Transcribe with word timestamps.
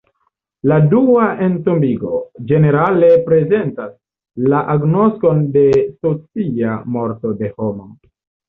La 0.69 0.77
dua 0.93 1.25
entombigo, 1.47 2.21
ĝenerale, 2.53 3.11
reprezentas 3.17 3.93
la 4.55 4.63
agnoskon 4.75 5.45
de 5.59 5.67
la 5.77 5.87
socia 6.07 6.75
morto 6.97 7.39
de 7.45 7.55
homo. 7.61 7.91